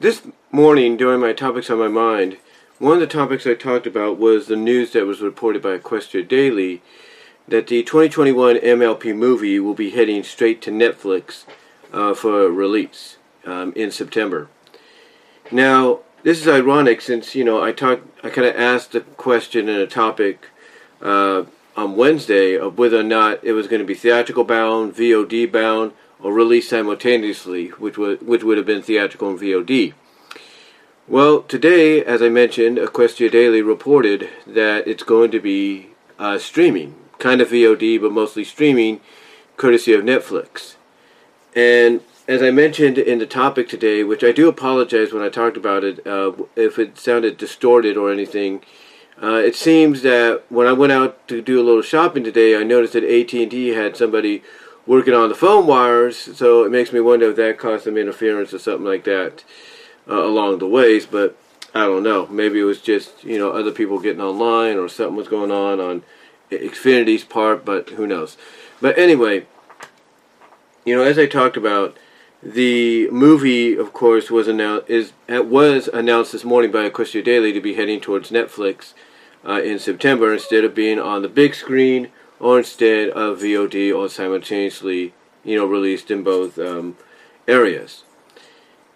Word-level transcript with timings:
this 0.00 0.22
morning, 0.50 0.96
during 0.96 1.20
my 1.20 1.34
topics 1.34 1.68
on 1.68 1.78
my 1.78 1.88
mind, 1.88 2.38
one 2.78 2.94
of 2.94 3.00
the 3.00 3.06
topics 3.06 3.46
I 3.46 3.52
talked 3.52 3.86
about 3.86 4.18
was 4.18 4.46
the 4.46 4.56
news 4.56 4.92
that 4.92 5.04
was 5.04 5.20
reported 5.20 5.60
by 5.60 5.76
Equestria 5.76 6.26
Daily 6.26 6.80
that 7.46 7.66
the 7.66 7.82
2021 7.82 8.56
MLP 8.56 9.14
movie 9.14 9.60
will 9.60 9.74
be 9.74 9.90
heading 9.90 10.22
straight 10.22 10.62
to 10.62 10.70
Netflix 10.70 11.44
uh, 11.92 12.14
for 12.14 12.50
release 12.50 13.18
um, 13.44 13.74
in 13.76 13.90
September. 13.90 14.48
Now, 15.52 16.00
this 16.22 16.40
is 16.40 16.48
ironic 16.48 17.02
since 17.02 17.34
you 17.34 17.44
know 17.44 17.62
I 17.62 17.72
talked, 17.72 18.24
I 18.24 18.30
kind 18.30 18.48
of 18.48 18.56
asked 18.56 18.92
the 18.92 19.00
question 19.00 19.68
and 19.68 19.78
a 19.78 19.86
topic 19.86 20.46
uh, 21.02 21.44
on 21.76 21.96
Wednesday 21.96 22.56
of 22.56 22.78
whether 22.78 23.00
or 23.00 23.02
not 23.02 23.44
it 23.44 23.52
was 23.52 23.68
going 23.68 23.80
to 23.80 23.86
be 23.86 23.94
theatrical 23.94 24.44
bound, 24.44 24.94
VOD 24.94 25.52
bound, 25.52 25.92
or 26.22 26.32
released 26.32 26.70
simultaneously, 26.70 27.68
which 27.68 27.96
would 27.98 28.26
which 28.26 28.42
would 28.42 28.56
have 28.56 28.66
been 28.66 28.82
theatrical 28.82 29.30
and 29.30 29.38
VOD. 29.38 29.94
Well, 31.08 31.42
today, 31.42 32.04
as 32.04 32.22
I 32.22 32.28
mentioned, 32.28 32.78
Equestria 32.78 33.30
Daily 33.30 33.62
reported 33.62 34.28
that 34.46 34.86
it's 34.86 35.02
going 35.02 35.30
to 35.32 35.40
be 35.40 35.88
uh, 36.18 36.38
streaming, 36.38 36.94
kind 37.18 37.40
of 37.40 37.48
VOD, 37.48 38.00
but 38.00 38.12
mostly 38.12 38.44
streaming, 38.44 39.00
courtesy 39.56 39.92
of 39.92 40.04
Netflix. 40.04 40.76
And 41.56 42.00
as 42.30 42.44
I 42.44 42.52
mentioned 42.52 42.96
in 42.96 43.18
the 43.18 43.26
topic 43.26 43.68
today, 43.68 44.04
which 44.04 44.22
I 44.22 44.30
do 44.30 44.48
apologize 44.48 45.12
when 45.12 45.24
I 45.24 45.28
talked 45.28 45.56
about 45.56 45.82
it, 45.82 46.06
uh, 46.06 46.30
if 46.54 46.78
it 46.78 46.96
sounded 46.96 47.36
distorted 47.36 47.96
or 47.96 48.12
anything. 48.12 48.62
Uh, 49.20 49.34
it 49.34 49.56
seems 49.56 50.02
that 50.02 50.44
when 50.48 50.68
I 50.68 50.72
went 50.72 50.92
out 50.92 51.26
to 51.26 51.42
do 51.42 51.60
a 51.60 51.64
little 51.64 51.82
shopping 51.82 52.22
today, 52.22 52.56
I 52.56 52.62
noticed 52.62 52.92
that 52.92 53.02
AT&T 53.02 53.68
had 53.70 53.96
somebody 53.96 54.44
working 54.86 55.14
on 55.14 55.28
the 55.28 55.34
phone 55.34 55.66
wires, 55.66 56.16
so 56.16 56.64
it 56.64 56.70
makes 56.70 56.92
me 56.92 57.00
wonder 57.00 57.30
if 57.30 57.36
that 57.36 57.58
caused 57.58 57.84
some 57.84 57.96
interference 57.96 58.52
or 58.52 58.58
something 58.58 58.86
like 58.86 59.04
that 59.04 59.44
uh, 60.08 60.24
along 60.24 60.58
the 60.58 60.66
ways. 60.66 61.06
But 61.06 61.36
I 61.74 61.84
don't 61.84 62.02
know. 62.02 62.26
Maybe 62.26 62.60
it 62.60 62.64
was 62.64 62.80
just 62.80 63.24
you 63.24 63.38
know 63.38 63.50
other 63.50 63.70
people 63.70 64.00
getting 64.00 64.22
online 64.22 64.76
or 64.76 64.88
something 64.88 65.16
was 65.16 65.28
going 65.28 65.50
on 65.50 65.80
on 65.80 66.02
Xfinity's 66.50 67.24
part, 67.24 67.64
but 67.64 67.90
who 67.90 68.06
knows. 68.06 68.36
But 68.80 68.98
anyway, 68.98 69.46
you 70.84 70.96
know, 70.96 71.02
as 71.02 71.18
I 71.18 71.26
talked 71.26 71.56
about, 71.56 71.96
the 72.42 73.10
movie, 73.10 73.76
of 73.76 73.92
course, 73.92 74.30
was 74.30 74.48
announced 74.48 74.88
is 74.88 75.12
was 75.28 75.88
announced 75.88 76.32
this 76.32 76.44
morning 76.44 76.70
by 76.70 76.88
Equestria 76.88 77.22
Daily 77.22 77.52
to 77.52 77.60
be 77.60 77.74
heading 77.74 78.00
towards 78.00 78.30
Netflix 78.30 78.94
uh, 79.46 79.60
in 79.62 79.78
September 79.78 80.32
instead 80.32 80.64
of 80.64 80.74
being 80.74 80.98
on 80.98 81.22
the 81.22 81.28
big 81.28 81.54
screen 81.54 82.10
or 82.40 82.58
instead 82.58 83.10
of 83.10 83.38
VOD 83.38 83.94
or 83.96 84.08
simultaneously, 84.08 85.14
you 85.44 85.56
know, 85.56 85.66
released 85.66 86.10
in 86.10 86.24
both 86.24 86.58
um, 86.58 86.96
areas. 87.46 88.04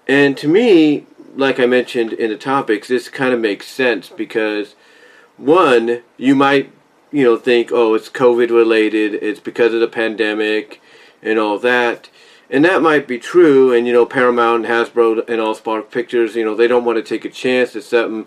And 0.09 0.37
to 0.39 0.49
me, 0.49 1.07
like 1.37 1.61
I 1.61 1.67
mentioned 1.67 2.13
in 2.13 2.31
the 2.31 2.37
topics, 2.37 2.89
this 2.89 3.09
kind 3.09 3.35
of 3.35 3.41
makes 3.41 3.69
sense 3.69 4.09
because 4.09 4.75
one, 5.37 6.03
you 6.17 6.35
might, 6.35 6.73
you 7.11 7.25
know, 7.25 7.37
think, 7.37 7.71
oh, 7.73 7.95
it's 7.95 8.09
COVID 8.09 8.51
related, 8.51 9.15
it's 9.15 9.41
because 9.41 9.75
of 9.75 9.81
the 9.81 9.89
pandemic 9.89 10.81
and 11.23 11.39
all 11.39 11.59
that. 11.59 12.09
And 12.51 12.65
that 12.65 12.83
might 12.83 13.09
be 13.09 13.19
true, 13.19 13.73
and 13.73 13.87
you 13.87 13.93
know, 13.93 14.05
Paramount 14.07 14.65
and 14.65 14.73
Hasbro 14.73 15.29
and 15.29 15.41
Allspark 15.41 15.91
Pictures, 15.91 16.37
you 16.37 16.45
know, 16.45 16.55
they 16.55 16.69
don't 16.69 16.85
want 16.85 16.99
to 16.99 17.03
take 17.03 17.25
a 17.25 17.31
chance 17.31 17.73
that 17.73 17.83
something 17.83 18.27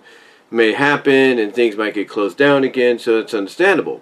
may 0.49 0.73
happen 0.73 1.37
and 1.39 1.53
things 1.53 1.75
might 1.75 1.93
get 1.93 2.09
closed 2.09 2.37
down 2.37 2.63
again, 2.63 2.97
so 2.97 3.19
it's 3.19 3.33
understandable. 3.33 4.01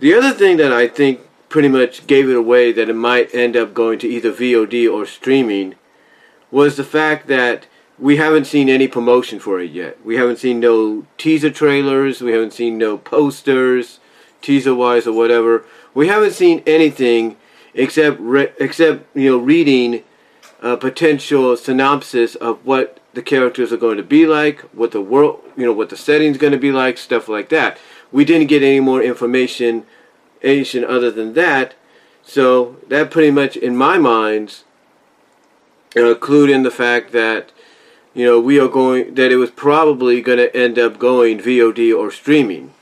The 0.00 0.14
other 0.14 0.32
thing 0.32 0.58
that 0.58 0.72
I 0.72 0.86
think 0.86 1.20
pretty 1.48 1.68
much 1.68 2.06
gave 2.06 2.28
it 2.28 2.36
away 2.36 2.70
that 2.70 2.88
it 2.88 2.94
might 2.94 3.34
end 3.34 3.56
up 3.56 3.74
going 3.74 3.98
to 4.00 4.08
either 4.08 4.30
VOD 4.30 4.92
or 4.92 5.04
streaming 5.06 5.74
was 6.50 6.76
the 6.76 6.84
fact 6.84 7.26
that 7.26 7.66
we 7.98 8.16
haven't 8.16 8.44
seen 8.44 8.68
any 8.68 8.86
promotion 8.86 9.40
for 9.40 9.58
it 9.58 9.72
yet. 9.72 10.04
We 10.04 10.16
haven't 10.16 10.38
seen 10.38 10.60
no 10.60 11.04
teaser 11.16 11.50
trailers, 11.50 12.20
we 12.20 12.30
haven't 12.30 12.52
seen 12.52 12.78
no 12.78 12.96
posters, 12.96 13.98
teaser 14.40 14.74
wise 14.74 15.06
or 15.06 15.12
whatever. 15.12 15.64
We 15.94 16.06
haven't 16.06 16.32
seen 16.32 16.62
anything 16.64 17.36
except 17.74 18.20
re- 18.20 18.52
except 18.60 19.16
you 19.16 19.30
know 19.30 19.38
reading 19.38 20.04
a 20.60 20.76
potential 20.76 21.56
synopsis 21.56 22.36
of 22.36 22.64
what 22.64 23.00
the 23.14 23.22
characters 23.22 23.72
are 23.72 23.76
going 23.76 23.96
to 23.96 24.02
be 24.04 24.26
like, 24.26 24.60
what 24.72 24.92
the 24.92 25.00
world, 25.00 25.42
you 25.56 25.64
know, 25.64 25.72
what 25.72 25.88
the 25.88 25.96
setting's 25.96 26.38
going 26.38 26.52
to 26.52 26.58
be 26.58 26.70
like, 26.70 26.98
stuff 26.98 27.28
like 27.28 27.48
that. 27.48 27.78
We 28.10 28.24
didn't 28.24 28.48
get 28.48 28.62
any 28.62 28.80
more 28.80 29.02
information, 29.02 29.86
information 30.42 30.84
other 30.84 31.10
than 31.10 31.34
that. 31.34 31.74
So 32.22 32.76
that 32.88 33.10
pretty 33.10 33.30
much, 33.30 33.56
in 33.56 33.76
my 33.76 33.98
mind, 33.98 34.62
uh, 35.96 36.14
clued 36.14 36.52
in 36.52 36.62
the 36.62 36.70
fact 36.70 37.12
that 37.12 37.52
you 38.14 38.24
know 38.24 38.38
we 38.38 38.60
are 38.60 38.68
going 38.68 39.14
that 39.14 39.32
it 39.32 39.36
was 39.36 39.50
probably 39.50 40.20
going 40.20 40.38
to 40.38 40.54
end 40.56 40.78
up 40.78 40.98
going 40.98 41.38
VOD 41.38 41.96
or 41.96 42.10
streaming. 42.10 42.74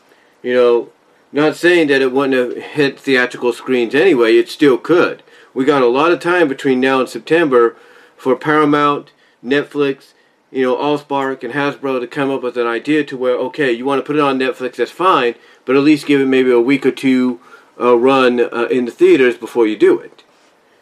You 0.42 0.54
know, 0.54 0.90
not 1.32 1.56
saying 1.56 1.88
that 1.88 2.02
it 2.02 2.12
wouldn't 2.12 2.34
have 2.34 2.62
hit 2.62 2.98
theatrical 2.98 3.52
screens 3.52 3.94
anyway, 3.94 4.36
it 4.36 4.48
still 4.48 4.78
could. 4.78 5.22
We 5.54 5.64
got 5.64 5.82
a 5.82 5.86
lot 5.86 6.12
of 6.12 6.20
time 6.20 6.48
between 6.48 6.80
now 6.80 7.00
and 7.00 7.08
September 7.08 7.76
for 8.16 8.36
Paramount, 8.36 9.10
Netflix, 9.44 10.12
you 10.56 10.62
know, 10.62 10.74
Allspark 10.74 11.44
and 11.44 11.52
Hasbro 11.52 12.00
to 12.00 12.06
come 12.06 12.30
up 12.30 12.42
with 12.42 12.56
an 12.56 12.66
idea 12.66 13.04
to 13.04 13.16
where, 13.18 13.36
okay, 13.36 13.70
you 13.70 13.84
want 13.84 13.98
to 13.98 14.06
put 14.06 14.16
it 14.16 14.22
on 14.22 14.38
Netflix, 14.38 14.76
that's 14.76 14.90
fine, 14.90 15.34
but 15.66 15.76
at 15.76 15.82
least 15.82 16.06
give 16.06 16.18
it 16.18 16.26
maybe 16.26 16.50
a 16.50 16.58
week 16.58 16.86
or 16.86 16.90
two 16.90 17.40
uh, 17.78 17.94
run 17.94 18.40
uh, 18.40 18.66
in 18.70 18.86
the 18.86 18.90
theaters 18.90 19.36
before 19.36 19.66
you 19.66 19.76
do 19.76 20.00
it. 20.00 20.24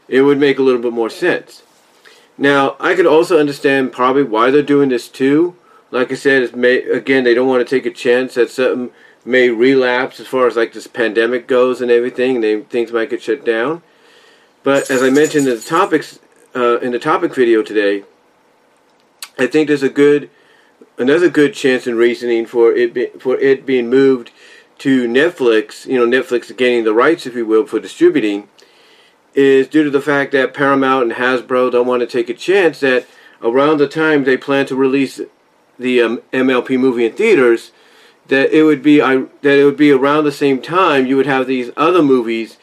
It 0.07 0.23
would 0.23 0.39
make 0.39 0.61
a 0.61 0.63
little 0.63 0.81
bit 0.81 0.93
more 0.93 1.11
sense. 1.11 1.65
Now, 2.39 2.77
I 2.79 2.95
could 2.95 3.07
also 3.07 3.41
understand 3.41 3.91
probably 3.91 4.23
why 4.23 4.53
they're 4.53 4.63
doing 4.63 4.91
this 4.91 5.09
too. 5.09 5.57
Like 5.91 6.13
I 6.13 6.15
said, 6.15 6.55
may, 6.55 6.77
again, 6.85 7.25
they 7.25 7.35
don't 7.35 7.49
want 7.49 7.67
to 7.67 7.77
take 7.77 7.85
a 7.85 7.91
chance 7.91 8.35
that 8.35 8.51
something 8.51 8.91
may 9.25 9.49
relapse 9.49 10.21
as 10.21 10.29
far 10.29 10.47
as 10.47 10.55
like 10.55 10.73
this 10.73 10.87
pandemic 10.87 11.49
goes 11.49 11.81
and 11.81 11.91
everything. 11.91 12.41
They 12.41 12.61
things 12.61 12.93
might 12.93 13.11
get 13.11 13.23
shut 13.23 13.45
down. 13.45 13.83
But 14.63 14.89
as 14.89 15.03
I 15.03 15.11
mentioned 15.11 15.49
in 15.49 15.57
the 15.57 15.61
topics 15.61 16.21
uh, 16.55 16.79
in 16.79 16.93
the 16.93 16.99
topic 16.99 17.35
video 17.35 17.63
today, 17.63 18.05
I 19.39 19.47
think 19.47 19.69
there's 19.69 19.83
a 19.83 19.89
good 19.89 20.31
another 20.99 21.29
good 21.29 21.55
chance 21.55 21.87
in 21.87 21.97
reasoning 21.97 22.47
for 22.47 22.73
it 22.73 22.95
be, 22.95 23.07
for 23.19 23.37
it 23.39 23.67
being 23.67 23.91
moved 23.91 24.31
to 24.79 25.09
Netflix. 25.09 25.87
You 25.87 25.99
know, 25.99 26.07
Netflix 26.07 26.57
gaining 26.57 26.85
the 26.85 26.95
rights, 26.95 27.27
if 27.27 27.35
you 27.35 27.47
will, 27.47 27.67
for 27.67 27.81
distributing, 27.81 28.49
is 29.35 29.69
due 29.69 29.85
to 29.85 29.91
the 29.91 30.01
fact 30.01 30.33
that 30.33 30.55
Paramount 30.55 31.05
and 31.05 31.13
Hasbro 31.13 31.73
don't 31.73 31.87
want 31.87 32.01
to 32.01 32.07
take 32.07 32.29
a 32.29 32.35
chance 32.35 32.81
that 32.81 33.07
around 33.43 33.79
the 33.79 33.89
time 33.89 34.25
they 34.25 34.37
plan 34.37 34.67
to 34.67 34.77
release 34.77 35.21
the 35.79 36.01
um, 36.01 36.19
MLP 36.33 36.79
movie 36.79 37.05
in 37.05 37.13
theaters 37.13 37.73
that 38.29 38.57
it 38.57 38.63
would 38.63 38.83
be 38.83 39.03
I, 39.03 39.25
that 39.43 39.59
it 39.59 39.65
would 39.65 39.77
be 39.77 39.91
around 39.91 40.25
the 40.25 40.33
same 40.33 40.63
time 40.63 41.07
you 41.07 41.17
would 41.17 41.27
have 41.27 41.47
these 41.47 41.71
other 41.77 42.03
movies, 42.03 42.57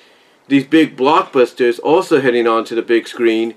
these 0.48 0.66
big 0.66 0.98
blockbusters 0.98 1.80
also 1.84 2.22
heading 2.22 2.48
onto 2.48 2.76
the 2.76 2.81
big 2.81 3.08
screen, 3.08 3.56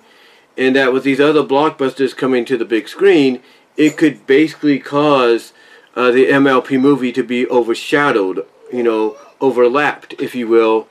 and 0.57 0.77
that 0.77 0.93
with 0.93 1.05
these 1.05 1.21
other 1.21 1.43
blockbusters 1.43 2.17
coming 2.17 2.45
to 2.45 2.57
the 2.57 2.65
big 2.65 2.89
screen, 2.89 3.43
it 3.77 3.97
could 3.97 4.27
basically 4.27 4.79
cause 4.79 5.53
uh, 5.97 6.11
the 6.11 6.27
MLP 6.27 6.81
movie 6.81 7.13
to 7.13 7.23
be 7.23 7.47
overshadowed, 7.49 8.47
you 8.73 8.83
know, 8.83 9.17
overlapped, 9.41 10.15
if 10.21 10.35
you 10.35 10.49
will, 10.49 10.89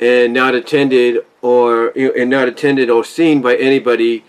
and 0.00 0.32
not 0.32 0.54
attended 0.54 1.24
or 1.42 1.92
you 1.94 2.08
know, 2.08 2.14
and 2.14 2.30
not 2.30 2.48
attended 2.48 2.90
or 2.90 3.04
seen 3.04 3.40
by 3.40 3.56
anybody 3.56 4.24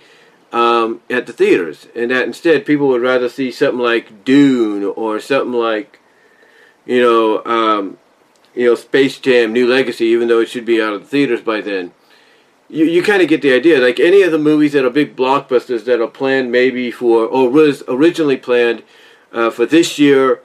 um, 0.51 1.01
at 1.09 1.27
the 1.27 1.33
theaters, 1.33 1.87
and 1.95 2.11
that 2.11 2.25
instead 2.25 2.65
people 2.65 2.87
would 2.87 3.01
rather 3.01 3.29
see 3.29 3.51
something 3.51 3.79
like 3.79 4.25
Dune 4.25 4.83
or 4.83 5.19
something 5.19 5.53
like 5.53 5.99
you 6.85 7.01
know, 7.01 7.43
um, 7.45 7.97
you 8.53 8.65
know, 8.65 8.75
Space 8.75 9.19
Jam: 9.19 9.53
New 9.53 9.67
Legacy, 9.67 10.05
even 10.05 10.27
though 10.27 10.39
it 10.39 10.49
should 10.49 10.65
be 10.65 10.81
out 10.81 10.93
of 10.93 11.01
the 11.01 11.07
theaters 11.07 11.41
by 11.41 11.61
then. 11.61 11.93
You, 12.71 12.85
you 12.85 13.03
kind 13.03 13.21
of 13.21 13.27
get 13.27 13.41
the 13.41 13.53
idea. 13.53 13.79
Like 13.79 13.99
any 13.99 14.21
of 14.21 14.31
the 14.31 14.39
movies 14.39 14.71
that 14.71 14.85
are 14.85 14.89
big 14.89 15.15
blockbusters 15.15 15.83
that 15.85 16.01
are 16.01 16.07
planned 16.07 16.51
maybe 16.51 16.89
for, 16.89 17.25
or 17.25 17.49
was 17.49 17.83
originally 17.89 18.37
planned 18.37 18.83
uh, 19.33 19.49
for 19.49 19.65
this 19.65 19.99
year 19.99 20.41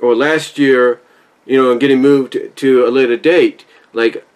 or 0.00 0.16
last 0.16 0.58
year, 0.58 1.02
you 1.44 1.56
know, 1.60 1.70
and 1.70 1.80
getting 1.80 2.00
moved 2.00 2.38
to 2.56 2.86
a 2.86 2.90
later 2.90 3.18
date. 3.18 3.66
Like, 3.92 4.26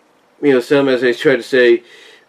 you 0.42 0.52
know, 0.52 0.60
some, 0.60 0.88
as 0.88 1.02
I 1.02 1.12
try 1.12 1.36
to 1.36 1.42
say, 1.42 1.82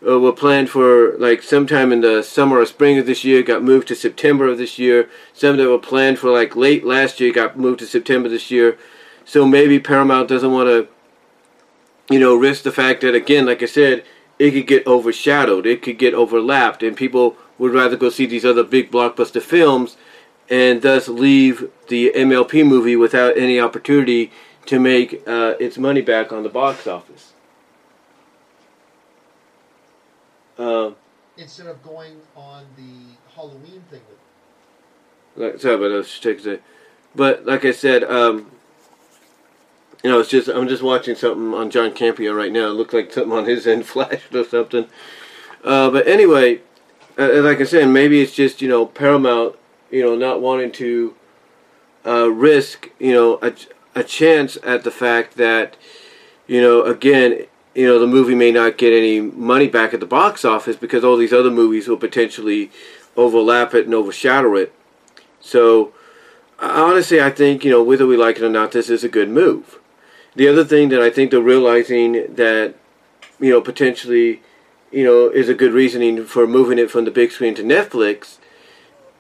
uh, 0.08 0.20
were 0.20 0.32
planned 0.32 0.70
for 0.70 1.18
like 1.18 1.42
sometime 1.42 1.92
in 1.92 2.02
the 2.02 2.22
summer 2.22 2.60
or 2.60 2.66
spring 2.66 2.98
of 2.98 3.06
this 3.06 3.24
year, 3.24 3.42
got 3.44 3.64
moved 3.64 3.88
to 3.90 3.96
September 3.96 4.48
of 4.48 4.58
this 4.58 4.78
year. 4.78 5.10
Some 5.34 5.58
that 5.58 5.68
were 5.68 5.80
planned 5.80 6.20
for 6.20 6.32
like 6.32 6.56
late 6.56 6.86
last 6.86 7.20
year 7.20 7.34
got 7.34 7.58
moved 7.58 7.80
to 7.80 7.88
September 7.88 8.30
this 8.30 8.52
year. 8.52 8.78
So 9.26 9.46
maybe 9.46 9.80
Paramount 9.80 10.30
doesn't 10.30 10.52
want 10.52 10.70
to, 10.70 10.88
you 12.14 12.20
know, 12.20 12.36
risk 12.36 12.64
the 12.64 12.72
fact 12.72 13.02
that 13.02 13.16
again, 13.16 13.46
like 13.46 13.62
I 13.62 13.66
said, 13.66 14.06
it 14.40 14.52
could 14.52 14.68
get 14.68 14.86
overshadowed, 14.86 15.66
it 15.66 15.82
could 15.82 15.98
get 15.98 16.14
overlapped, 16.14 16.84
and 16.84 16.96
people 16.96 17.36
would 17.58 17.74
rather 17.74 17.96
go 17.98 18.10
see 18.10 18.26
these 18.26 18.46
other 18.46 18.64
big 18.64 18.92
blockbuster 18.92 19.42
films, 19.42 19.98
and 20.50 20.82
thus 20.82 21.08
leave 21.08 21.70
the 21.88 22.12
MLP 22.16 22.66
movie 22.66 22.96
without 22.96 23.38
any 23.38 23.60
opportunity 23.60 24.32
to 24.66 24.80
make 24.80 25.24
uh, 25.28 25.56
its 25.60 25.78
money 25.78 26.02
back 26.02 26.32
on 26.32 26.44
the 26.44 26.50
box 26.50 26.86
office. 26.88 27.34
Uh, 30.58 30.92
instead 31.38 31.68
of 31.68 31.82
going 31.84 32.20
on 32.36 32.66
the 32.76 33.34
Halloween 33.36 33.84
thing 33.90 34.02
with. 34.10 34.18
Like, 35.36 35.60
sorry 35.60 35.76
about 35.76 35.90
those 35.90 36.20
tickets. 36.20 36.64
But 37.16 37.46
like 37.46 37.64
I 37.66 37.72
said, 37.72 38.04
um, 38.04 38.52
you 40.08 40.14
know, 40.14 40.22
it's 40.22 40.30
just 40.30 40.48
I'm 40.48 40.70
just 40.70 40.82
watching 40.82 41.16
something 41.16 41.54
on 41.54 41.70
John 41.70 41.92
Campea 41.92 42.34
right 42.34 42.54
now. 42.54 42.68
It 42.68 42.76
looked 42.76 42.94
like 42.94 43.12
something 43.12 43.38
on 43.38 43.44
his 43.44 43.68
end 43.74 43.86
flashed 43.86 44.34
or 44.34 44.46
something. 44.46 44.88
Uh, 45.66 45.90
but 45.90 46.08
anyway, 46.08 46.62
uh, 47.20 47.42
like 47.42 47.60
I 47.60 47.66
said, 47.66 47.90
maybe 47.90 48.22
it's 48.22 48.34
just 48.34 48.62
you 48.62 48.70
know 48.70 48.86
Paramount, 48.86 49.58
you 49.92 50.02
know, 50.02 50.16
not 50.16 50.40
wanting 50.40 50.72
to 50.72 51.14
uh, 52.06 52.32
risk 52.32 52.90
you 53.00 53.12
know 53.12 53.38
a, 53.42 53.54
a 53.96 54.04
chance 54.06 54.58
at 54.64 54.86
the 54.86 54.92
fact 54.92 55.36
that 55.36 55.76
you 56.48 56.62
know 56.62 56.84
again 56.84 57.46
you 57.76 57.86
know 57.86 58.00
the 58.00 58.08
movie 58.08 58.34
may 58.34 58.54
not 58.54 58.78
get 58.78 58.94
any 58.94 59.20
money 59.20 59.68
back 59.68 59.94
at 59.94 60.00
the 60.00 60.06
box 60.06 60.46
office 60.46 60.78
because 60.78 61.04
all 61.04 61.18
these 61.18 61.34
other 61.34 61.52
movies 61.52 61.90
will 61.90 61.98
potentially 61.98 62.72
overlap 63.18 63.74
it 63.74 63.84
and 63.84 63.94
overshadow 63.94 64.56
it. 64.56 64.74
So 65.42 65.92
honestly, 66.60 67.20
I 67.20 67.30
think 67.30 67.66
you 67.66 67.72
know 67.72 67.84
whether 67.84 68.08
we 68.08 68.16
like 68.16 68.38
it 68.38 68.44
or 68.44 68.50
not, 68.50 68.72
this 68.72 68.90
is 68.90 69.04
a 69.04 69.10
good 69.10 69.28
move. 69.28 69.80
The 70.38 70.48
other 70.48 70.64
thing 70.64 70.90
that 70.90 71.02
I 71.02 71.10
think 71.10 71.32
they're 71.32 71.42
realizing 71.42 72.36
that 72.36 72.76
you 73.40 73.50
know 73.50 73.60
potentially 73.60 74.44
you 74.92 75.04
know 75.04 75.30
is 75.30 75.50
a 75.50 75.56
good 75.56 75.74
reasoning 75.74 76.26
for 76.26 76.46
moving 76.46 76.78
it 76.78 76.92
from 76.92 77.06
the 77.06 77.12
big 77.12 77.32
screen 77.32 77.56
to 77.56 77.64
Netflix 77.64 78.38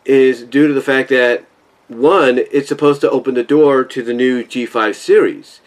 is 0.05 0.43
due 0.43 0.67
to 0.67 0.75
the 0.75 0.81
fact 0.81 1.09
that 1.09 1.43
one, 1.87 2.37
it's 2.51 2.67
supposed 2.67 3.01
to 3.01 3.09
open 3.09 3.33
the 3.33 3.43
door 3.43 3.83
to 3.83 4.03
the 4.03 4.13
new 4.13 4.43
G5 4.43 4.93
series. 4.93 5.59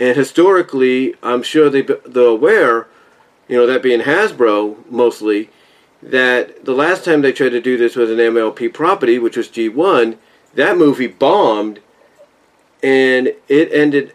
And 0.00 0.16
historically, 0.16 1.14
I'm 1.22 1.44
sure 1.44 1.70
they, 1.70 1.82
they're 1.82 2.24
aware, 2.24 2.88
you 3.46 3.56
know, 3.56 3.66
that 3.66 3.82
being 3.82 4.00
Hasbro 4.00 4.90
mostly, 4.90 5.50
that 6.02 6.64
the 6.64 6.72
last 6.72 7.04
time 7.04 7.20
they 7.20 7.32
tried 7.32 7.50
to 7.50 7.60
do 7.60 7.76
this 7.76 7.94
with 7.94 8.10
an 8.10 8.18
MLP 8.18 8.72
property, 8.74 9.18
which 9.18 9.36
was 9.36 9.48
G1, 9.48 10.16
that 10.54 10.76
movie 10.76 11.06
bombed 11.06 11.80
and 12.82 13.34
it 13.46 13.70
ended 13.72 14.14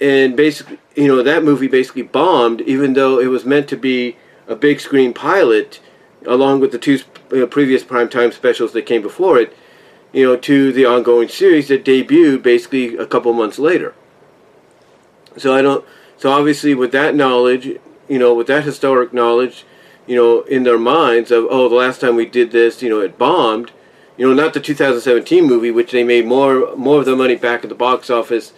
and 0.00 0.36
basically 0.36 0.78
you 0.94 1.08
know 1.08 1.22
that 1.22 1.42
movie 1.42 1.68
basically 1.68 2.02
bombed 2.02 2.60
even 2.62 2.92
though 2.92 3.18
it 3.18 3.26
was 3.26 3.44
meant 3.44 3.68
to 3.68 3.76
be 3.76 4.16
a 4.46 4.54
big 4.54 4.80
screen 4.80 5.12
pilot 5.12 5.80
along 6.26 6.60
with 6.60 6.72
the 6.72 6.78
two 6.78 6.98
you 7.32 7.40
know, 7.40 7.46
previous 7.46 7.82
primetime 7.82 8.32
specials 8.32 8.72
that 8.72 8.82
came 8.82 9.02
before 9.02 9.38
it 9.38 9.56
you 10.12 10.24
know 10.24 10.36
to 10.36 10.72
the 10.72 10.86
ongoing 10.86 11.28
series 11.28 11.68
that 11.68 11.84
debuted 11.84 12.42
basically 12.42 12.96
a 12.96 13.06
couple 13.06 13.32
months 13.32 13.58
later. 13.58 13.94
So 15.36 15.54
i 15.54 15.62
don't 15.62 15.84
so 16.16 16.30
obviously 16.30 16.74
with 16.74 16.92
that 16.92 17.14
knowledge 17.14 17.66
you 18.08 18.18
know 18.18 18.34
with 18.34 18.46
that 18.46 18.64
historic 18.64 19.12
knowledge 19.12 19.64
you 20.06 20.16
know 20.16 20.42
in 20.42 20.62
their 20.62 20.78
minds 20.78 21.30
of 21.30 21.46
oh 21.50 21.68
the 21.68 21.74
last 21.74 22.00
time 22.00 22.16
we 22.16 22.26
did 22.26 22.50
this 22.50 22.82
you 22.82 22.88
know 22.88 23.00
it 23.00 23.18
bombed 23.18 23.72
you 24.18 24.26
know, 24.26 24.34
not 24.34 24.52
the 24.52 24.60
2017 24.60 25.44
movie, 25.44 25.70
which 25.70 25.92
they 25.92 26.02
made 26.02 26.26
more 26.26 26.74
more 26.76 26.98
of 26.98 27.06
the 27.06 27.16
money 27.16 27.36
back 27.36 27.62
at 27.62 27.68
the 27.68 27.74
box 27.74 28.10
office, 28.10 28.52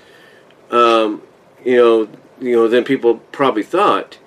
um, 0.70 1.22
you 1.64 1.76
know, 1.76 2.08
you 2.40 2.56
know, 2.56 2.68
than 2.68 2.84
people 2.84 3.16
probably 3.32 3.62
thought. 3.62 4.18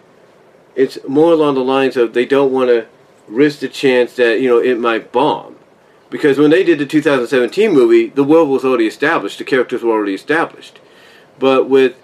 It's 0.75 0.97
more 1.07 1.33
along 1.33 1.55
the 1.55 1.63
lines 1.63 1.97
of 1.97 2.13
they 2.13 2.25
don't 2.25 2.51
want 2.51 2.69
to 2.69 2.87
risk 3.27 3.59
the 3.59 3.69
chance 3.69 4.15
that 4.15 4.41
you 4.41 4.49
know 4.49 4.57
it 4.57 4.79
might 4.79 5.11
bomb, 5.11 5.55
because 6.09 6.37
when 6.37 6.49
they 6.49 6.63
did 6.63 6.79
the 6.79 6.85
2017 6.85 7.71
movie, 7.71 8.09
the 8.09 8.23
world 8.23 8.49
was 8.49 8.65
already 8.65 8.87
established, 8.87 9.37
the 9.37 9.43
characters 9.43 9.83
were 9.83 9.91
already 9.91 10.15
established, 10.15 10.79
but 11.39 11.69
with 11.69 11.95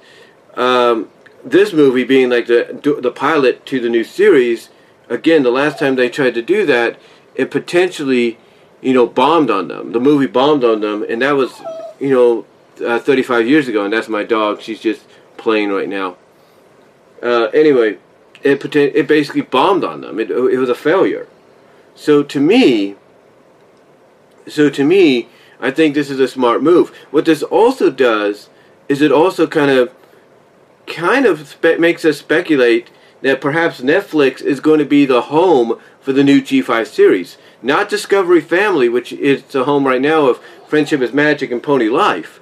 um, 0.55 1.09
this 1.43 1.73
movie 1.73 2.03
being 2.03 2.29
like 2.29 2.47
the 2.47 2.97
the 3.01 3.11
pilot 3.11 3.65
to 3.67 3.79
the 3.79 3.89
new 3.89 4.03
series, 4.03 4.69
again, 5.09 5.43
the 5.43 5.51
last 5.51 5.79
time 5.79 5.95
they 5.95 6.09
tried 6.09 6.35
to 6.35 6.41
do 6.41 6.65
that, 6.65 6.99
it 7.35 7.49
potentially 7.49 8.37
you 8.81 8.93
know, 8.93 9.05
bombed 9.05 9.49
on 9.49 9.67
them. 9.67 9.91
The 9.91 9.99
movie 9.99 10.27
bombed 10.27 10.63
on 10.63 10.81
them, 10.81 11.03
and 11.07 11.21
that 11.21 11.35
was, 11.35 11.61
you 11.99 12.09
know, 12.09 12.45
uh, 12.85 12.99
35 12.99 13.47
years 13.47 13.67
ago. 13.67 13.83
And 13.83 13.93
that's 13.93 14.07
my 14.07 14.23
dog. 14.23 14.61
She's 14.61 14.79
just 14.79 15.05
playing 15.39 15.69
right 15.69 15.89
now. 15.89 16.17
Uh, 17.21 17.45
anyway, 17.53 17.97
it 18.43 18.75
it 18.75 19.07
basically 19.07 19.41
bombed 19.41 19.83
on 19.83 20.01
them. 20.01 20.19
It 20.19 20.31
it 20.31 20.57
was 20.57 20.69
a 20.69 20.75
failure. 20.75 21.27
So 21.95 22.23
to 22.23 22.39
me, 22.39 22.95
so 24.47 24.69
to 24.69 24.83
me, 24.83 25.27
I 25.59 25.71
think 25.71 25.93
this 25.93 26.09
is 26.09 26.19
a 26.19 26.27
smart 26.27 26.63
move. 26.63 26.95
What 27.11 27.25
this 27.25 27.43
also 27.43 27.89
does 27.89 28.49
is 28.87 29.01
it 29.01 29.11
also 29.11 29.47
kind 29.47 29.71
of 29.71 29.93
kind 30.87 31.25
of 31.25 31.61
makes 31.79 32.05
us 32.05 32.17
speculate 32.17 32.89
that 33.21 33.41
perhaps 33.41 33.81
Netflix 33.81 34.41
is 34.41 34.59
going 34.59 34.79
to 34.79 34.85
be 34.85 35.05
the 35.05 35.23
home 35.23 35.79
for 35.99 36.13
the 36.13 36.23
new 36.23 36.41
G5 36.41 36.87
series. 36.87 37.37
Not 37.61 37.89
Discovery 37.89 38.41
Family, 38.41 38.87
which 38.87 39.11
is 39.11 39.43
the 39.43 39.65
home 39.65 39.85
right 39.85 40.01
now 40.01 40.27
of 40.27 40.39
Friendship 40.67 41.01
is 41.01 41.11
Magic 41.11 41.51
and 41.51 41.61
Pony 41.61 41.89
Life, 41.89 42.39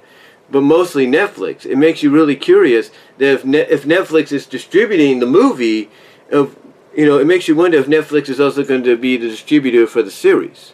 but 0.50 0.62
mostly 0.62 1.06
Netflix. 1.06 1.66
It 1.66 1.76
makes 1.76 2.02
you 2.02 2.10
really 2.10 2.36
curious 2.36 2.90
that 3.18 3.34
if, 3.34 3.44
ne- 3.44 3.68
if 3.68 3.84
Netflix 3.84 4.32
is 4.32 4.46
distributing 4.46 5.20
the 5.20 5.26
movie, 5.26 5.90
of 6.30 6.56
you 6.96 7.06
know, 7.06 7.18
it 7.18 7.26
makes 7.26 7.48
you 7.48 7.54
wonder 7.54 7.78
if 7.78 7.86
Netflix 7.86 8.28
is 8.28 8.40
also 8.40 8.64
going 8.64 8.82
to 8.84 8.96
be 8.96 9.16
the 9.16 9.28
distributor 9.28 9.86
for 9.86 10.02
the 10.02 10.10
series. 10.10 10.72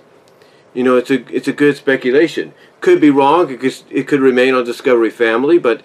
You 0.72 0.82
know, 0.82 0.96
it's 0.96 1.10
a 1.10 1.24
it's 1.34 1.48
a 1.48 1.52
good 1.52 1.76
speculation. 1.76 2.54
Could 2.80 3.00
be 3.00 3.10
wrong. 3.10 3.50
It 3.50 3.60
could 3.60 3.74
it 3.90 4.08
could 4.08 4.20
remain 4.20 4.54
on 4.54 4.64
Discovery 4.64 5.10
Family, 5.10 5.58
but 5.58 5.82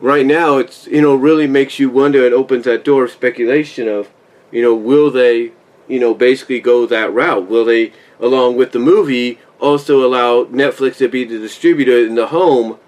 right 0.00 0.26
now 0.26 0.58
it's 0.58 0.86
you 0.86 1.02
know 1.02 1.14
really 1.14 1.46
makes 1.46 1.78
you 1.78 1.90
wonder 1.90 2.24
and 2.24 2.34
opens 2.34 2.64
that 2.64 2.84
door 2.84 3.04
of 3.04 3.10
speculation 3.10 3.88
of 3.88 4.10
you 4.50 4.62
know 4.62 4.74
will 4.74 5.10
they 5.10 5.52
you 5.88 6.00
know, 6.00 6.14
basically 6.14 6.60
go 6.60 6.86
that 6.86 7.12
route? 7.12 7.48
Will 7.48 7.64
they, 7.64 7.92
along 8.20 8.56
with 8.56 8.72
the 8.72 8.78
movie, 8.78 9.38
also 9.60 10.04
allow 10.04 10.44
Netflix 10.44 10.96
to 10.98 11.08
be 11.08 11.24
the 11.24 11.38
distributor 11.38 11.98
in 11.98 12.14
the 12.14 12.28
home 12.28 12.78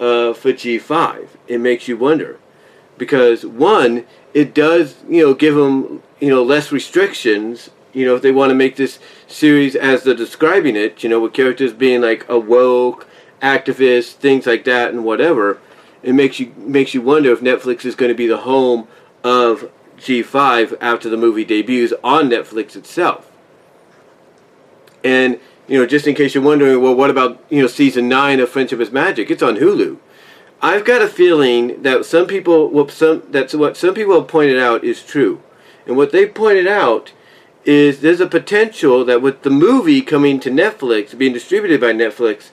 uh, 0.00 0.32
for 0.32 0.52
G5? 0.52 1.28
It 1.46 1.60
makes 1.60 1.86
you 1.86 1.96
wonder. 1.96 2.40
Because, 2.98 3.46
one, 3.46 4.04
it 4.34 4.52
does, 4.54 4.96
you 5.08 5.22
know, 5.22 5.34
give 5.34 5.54
them, 5.54 6.02
you 6.18 6.28
know, 6.28 6.42
less 6.42 6.72
restrictions, 6.72 7.70
you 7.92 8.04
know, 8.04 8.16
if 8.16 8.22
they 8.22 8.32
want 8.32 8.50
to 8.50 8.54
make 8.54 8.76
this 8.76 8.98
series 9.26 9.74
as 9.76 10.02
they're 10.02 10.14
describing 10.14 10.76
it, 10.76 11.02
you 11.02 11.08
know, 11.08 11.20
with 11.20 11.32
characters 11.32 11.72
being 11.72 12.00
like 12.00 12.28
a 12.28 12.38
woke, 12.38 13.06
activist, 13.40 14.14
things 14.14 14.46
like 14.46 14.64
that, 14.64 14.92
and 14.92 15.04
whatever. 15.04 15.60
It 16.02 16.14
makes 16.14 16.40
you 16.40 16.52
makes 16.56 16.94
you 16.94 17.02
wonder 17.02 17.32
if 17.32 17.40
Netflix 17.40 17.84
is 17.84 17.94
going 17.94 18.10
to 18.10 18.14
be 18.14 18.26
the 18.26 18.38
home 18.38 18.88
of 19.22 19.70
G5 19.98 20.78
after 20.80 21.08
the 21.08 21.16
movie 21.16 21.44
debuts 21.44 21.92
on 22.02 22.30
Netflix 22.30 22.76
itself. 22.76 23.30
And, 25.04 25.40
you 25.70 25.78
know, 25.78 25.86
just 25.86 26.08
in 26.08 26.16
case 26.16 26.34
you're 26.34 26.42
wondering, 26.42 26.82
well, 26.82 26.96
what 26.96 27.10
about, 27.10 27.40
you 27.48 27.62
know, 27.62 27.68
season 27.68 28.08
9 28.08 28.40
of 28.40 28.48
Friendship 28.48 28.80
is 28.80 28.90
Magic? 28.90 29.30
It's 29.30 29.42
on 29.42 29.54
Hulu. 29.54 29.98
I've 30.60 30.84
got 30.84 31.00
a 31.00 31.06
feeling 31.06 31.80
that 31.82 32.04
some 32.04 32.26
people, 32.26 32.68
well, 32.70 32.88
some, 32.88 33.22
that's 33.30 33.54
what 33.54 33.76
some 33.76 33.94
people 33.94 34.18
have 34.18 34.26
pointed 34.26 34.58
out 34.58 34.82
is 34.82 35.00
true. 35.00 35.40
And 35.86 35.96
what 35.96 36.10
they 36.10 36.26
pointed 36.26 36.66
out 36.66 37.12
is 37.64 38.00
there's 38.00 38.20
a 38.20 38.26
potential 38.26 39.04
that 39.04 39.22
with 39.22 39.42
the 39.42 39.50
movie 39.50 40.02
coming 40.02 40.40
to 40.40 40.50
Netflix, 40.50 41.16
being 41.16 41.32
distributed 41.32 41.80
by 41.80 41.92
Netflix, 41.92 42.50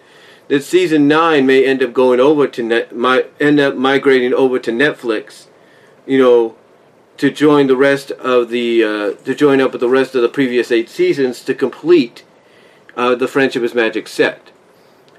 that 0.48 0.64
season 0.64 1.08
9 1.08 1.44
may 1.44 1.66
end 1.66 1.82
up 1.82 1.94
going 1.94 2.20
over 2.20 2.48
to 2.48 2.62
net, 2.62 2.96
my, 2.96 3.26
end 3.40 3.60
up 3.60 3.76
migrating 3.76 4.32
over 4.32 4.60
to 4.60 4.72
Netflix, 4.72 5.48
you 6.06 6.20
know, 6.20 6.56
to 7.18 7.32
join 7.32 7.66
the 7.66 7.76
rest 7.76 8.12
of 8.12 8.50
the 8.50 8.84
uh, 8.84 9.14
to 9.24 9.34
join 9.34 9.60
up 9.60 9.72
with 9.72 9.82
the 9.82 9.90
rest 9.90 10.14
of 10.14 10.22
the 10.22 10.30
previous 10.30 10.72
eight 10.72 10.88
seasons 10.88 11.42
to 11.42 11.56
complete 11.56 12.24
uh, 12.98 13.16
the 13.16 13.27
Friendship 13.27 13.63
is 13.63 13.74
Magic 13.74 14.08
set. 14.08 14.51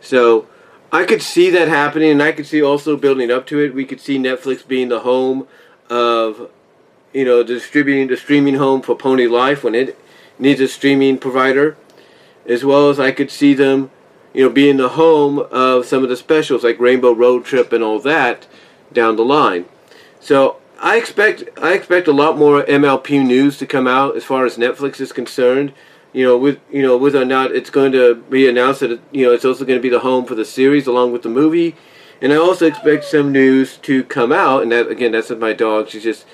So 0.01 0.47
I 0.93 1.05
could 1.05 1.23
see 1.23 1.49
that 1.51 1.69
happening, 1.69 2.11
and 2.11 2.23
I 2.23 2.33
could 2.33 2.47
see 2.47 2.61
also 2.61 2.97
building 2.97 3.31
up 3.31 3.47
to 3.47 3.61
it. 3.61 3.75
We 3.75 3.87
could 3.87 4.01
see 4.01 4.19
Netflix 4.19 4.67
being 4.67 4.89
the 4.89 5.01
home 5.01 5.49
of 5.89 6.51
you 7.15 7.25
know 7.25 7.43
distributing 7.43 8.09
the 8.09 8.17
streaming 8.17 8.57
home 8.57 8.83
for 8.83 8.95
Pony 8.95 9.27
Life 9.27 9.65
when 9.65 9.75
it 9.75 9.99
needs 10.39 10.61
a 10.61 10.69
streaming 10.69 11.19
provider, 11.19 11.77
as 12.45 12.65
well 12.65 12.91
as 12.91 13.01
I 13.01 13.13
could 13.13 13.31
see 13.31 13.55
them 13.55 13.91
you 14.35 14.43
know 14.43 14.51
being 14.51 14.77
the 14.77 14.91
home 14.91 15.39
of 15.51 15.87
some 15.87 16.03
of 16.03 16.09
the 16.09 16.17
specials 16.17 16.65
like 16.65 16.79
Rainbow 16.79 17.13
Road 17.13 17.45
Trip 17.45 17.73
and 17.73 17.83
all 17.83 18.01
that 18.01 18.47
down 18.93 19.17
the 19.17 19.25
line. 19.25 19.67
So 20.21 20.57
I 20.81 20.97
expect 20.97 21.45
I 21.61 21.73
expect 21.75 22.09
a 22.09 22.13
lot 22.13 22.39
more 22.39 22.63
MLP 22.65 23.25
news 23.27 23.59
to 23.59 23.67
come 23.67 23.87
out 23.87 24.17
as 24.17 24.25
far 24.25 24.47
as 24.47 24.57
Netflix 24.57 25.01
is 25.01 25.13
concerned. 25.13 25.73
You 26.13 26.25
know, 26.25 26.39
with 26.39 26.59
you 26.71 26.83
know 26.83 26.97
whether 26.97 27.21
or 27.21 27.25
not 27.25 27.53
it's 27.53 27.71
going 27.71 27.93
to 27.93 28.15
be 28.15 28.49
announced 28.49 28.81
that 28.81 29.01
you 29.13 29.27
know 29.27 29.33
it's 29.33 29.45
also 29.45 29.65
going 29.65 29.79
to 29.79 29.83
be 29.83 29.89
the 29.89 30.01
home 30.01 30.25
for 30.25 30.35
the 30.35 30.45
series 30.45 30.87
along 30.87 31.13
with 31.13 31.23
the 31.23 31.29
movie, 31.29 31.77
and 32.21 32.33
I 32.33 32.37
also 32.37 32.67
expect 32.67 33.05
some 33.05 33.31
news 33.31 33.77
to 33.79 34.05
come 34.05 34.33
out. 34.33 34.63
And 34.63 34.73
that 34.73 34.89
again, 34.89 35.13
that's 35.13 35.31
my 35.31 35.53
dog. 35.53 35.89
She's 35.89 36.05
just 36.05 36.25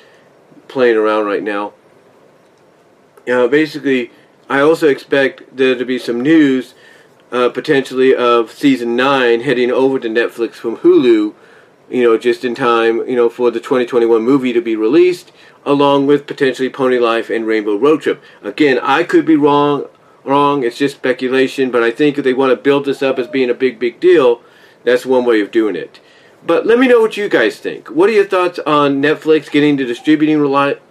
playing 0.69 0.97
around 0.97 1.27
right 1.27 1.43
now. 1.43 1.73
Know, 3.27 3.49
basically, 3.49 4.11
I 4.49 4.61
also 4.61 4.89
expect 4.89 5.57
there 5.57 5.75
to 5.75 5.85
be 5.85 5.99
some 5.99 6.21
news, 6.21 6.75
uh, 7.33 7.49
potentially 7.49 8.15
of 8.15 8.53
season 8.53 8.95
nine 8.95 9.41
heading 9.41 9.71
over 9.71 9.99
to 9.99 10.09
Netflix 10.09 10.55
from 10.55 10.79
Hulu 10.79 11.35
you 11.91 12.03
know, 12.03 12.17
just 12.17 12.45
in 12.45 12.55
time, 12.55 13.07
you 13.09 13.17
know, 13.17 13.29
for 13.29 13.51
the 13.51 13.61
2021 13.61 14.23
movie 14.23 14.53
to 14.53 14.61
be 14.61 14.77
released, 14.77 15.33
along 15.65 16.07
with 16.07 16.27
potentially 16.27 16.69
Pony 16.69 16.99
Life 16.99 17.31
and 17.31 17.47
Rainbow 17.47 17.77
Road 17.77 18.03
Trip. 18.03 18.23
Again, 18.43 18.79
I 18.79 19.03
could 19.05 19.27
be 19.27 19.37
wrong, 19.37 19.87
wrong. 20.25 20.63
It's 20.63 20.79
just 20.79 20.97
speculation, 20.97 21.71
but 21.71 21.83
I 21.83 21.91
think 21.91 22.19
if 22.19 22.25
they 22.25 22.35
want 22.35 22.51
to 22.51 22.57
build 22.57 22.85
this 22.85 23.03
up 23.03 23.19
as 23.19 23.27
being 23.27 23.51
a 23.51 23.55
big, 23.55 23.79
big 23.79 24.01
deal, 24.01 24.43
that's 24.85 25.07
one 25.07 25.25
way 25.25 25.41
of 25.41 25.51
doing 25.51 25.77
it. 25.77 26.01
But 26.47 26.67
let 26.67 26.79
me 26.79 26.89
know 26.89 27.01
what 27.01 27.17
you 27.17 27.29
guys 27.29 27.59
think. 27.59 27.89
What 27.89 28.11
are 28.11 28.15
your 28.15 28.27
thoughts 28.27 28.59
on 28.67 29.01
Netflix 29.01 29.51
getting 29.51 29.77
the 29.77 29.87
distributing 29.87 30.41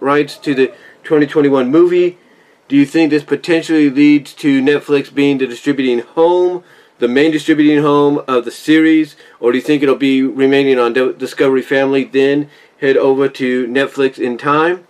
rights 0.00 0.36
to 0.38 0.54
the 0.54 0.66
2021 1.04 1.70
movie? 1.70 2.18
Do 2.66 2.76
you 2.76 2.86
think 2.86 3.10
this 3.10 3.22
potentially 3.22 3.90
leads 3.90 4.32
to 4.34 4.62
Netflix 4.62 5.14
being 5.14 5.38
the 5.38 5.46
distributing 5.46 6.00
home, 6.00 6.64
the 6.98 7.08
main 7.08 7.30
distributing 7.30 7.82
home 7.82 8.22
of 8.28 8.44
the 8.44 8.50
series, 8.50 9.16
or 9.40 9.52
do 9.52 9.58
you 9.58 9.64
think 9.64 9.82
it'll 9.82 9.96
be 9.96 10.22
remaining 10.22 10.78
on 10.78 10.92
Discovery 10.92 11.62
Family, 11.62 12.04
then 12.04 12.48
head 12.80 12.96
over 12.96 13.28
to 13.28 13.66
Netflix 13.66 14.18
in 14.18 14.38
time? 14.38 14.86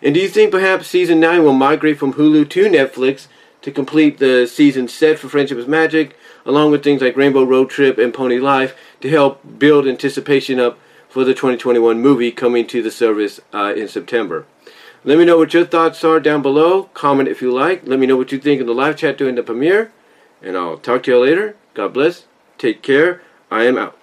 And 0.00 0.14
do 0.14 0.20
you 0.20 0.28
think 0.28 0.52
perhaps 0.52 0.86
season 0.86 1.18
9 1.18 1.42
will 1.42 1.52
migrate 1.52 1.98
from 1.98 2.14
Hulu 2.14 2.48
to 2.50 2.66
Netflix 2.66 3.26
to 3.62 3.72
complete 3.72 4.18
the 4.18 4.46
season 4.46 4.86
set 4.86 5.18
for 5.18 5.28
Friendship 5.28 5.58
is 5.58 5.66
Magic, 5.66 6.16
along 6.46 6.70
with 6.70 6.84
things 6.84 7.02
like 7.02 7.16
Rainbow 7.16 7.44
Road 7.44 7.70
Trip 7.70 7.98
and 7.98 8.14
Pony 8.14 8.38
Life 8.38 8.78
to 9.00 9.10
help 9.10 9.58
build 9.58 9.86
anticipation 9.86 10.60
up 10.60 10.78
for 11.08 11.24
the 11.24 11.34
2021 11.34 12.00
movie 12.00 12.30
coming 12.30 12.66
to 12.68 12.82
the 12.82 12.90
service 12.90 13.40
uh, 13.52 13.74
in 13.76 13.88
September. 13.88 14.46
Let 15.04 15.18
me 15.18 15.24
know 15.24 15.38
what 15.38 15.54
your 15.54 15.64
thoughts 15.64 16.04
are 16.04 16.20
down 16.20 16.42
below. 16.42 16.84
Comment 16.94 17.28
if 17.28 17.42
you 17.42 17.52
like. 17.52 17.86
Let 17.86 17.98
me 17.98 18.06
know 18.06 18.16
what 18.16 18.30
you 18.30 18.38
think 18.38 18.60
in 18.60 18.66
the 18.66 18.74
live 18.74 18.96
chat 18.96 19.18
during 19.18 19.34
the 19.34 19.42
premiere. 19.42 19.90
And 20.42 20.56
I'll 20.56 20.78
talk 20.78 21.02
to 21.04 21.10
you 21.10 21.18
later. 21.18 21.56
God 21.74 21.92
bless. 21.92 22.26
Take 22.58 22.82
care. 22.82 23.22
I 23.50 23.64
am 23.64 23.78
out. 23.78 23.97